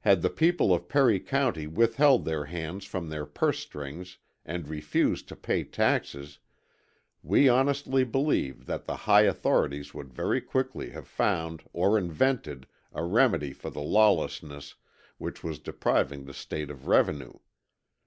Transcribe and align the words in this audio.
Had 0.00 0.20
the 0.20 0.28
people 0.28 0.74
of 0.74 0.90
Perry 0.90 1.18
County 1.18 1.66
withheld 1.66 2.26
their 2.26 2.44
hands 2.44 2.84
from 2.84 3.08
their 3.08 3.24
purse 3.24 3.60
strings 3.60 4.18
and 4.44 4.68
refused 4.68 5.26
to 5.28 5.36
pay 5.36 5.64
taxes, 5.64 6.38
we 7.22 7.48
honestly 7.48 8.04
believe 8.04 8.66
that 8.66 8.84
the 8.84 8.94
high 9.08 9.22
authorities 9.22 9.94
would 9.94 10.12
very 10.12 10.42
quickly 10.42 10.90
have 10.90 11.08
found 11.08 11.62
or 11.72 11.96
invented 11.96 12.66
a 12.92 13.04
remedy 13.04 13.54
for 13.54 13.70
the 13.70 13.80
lawlessness 13.80 14.74
which 15.16 15.42
was 15.42 15.58
depriving 15.58 16.26
the 16.26 16.34
State 16.34 16.70
of 16.70 16.86
revenue. 16.86 17.32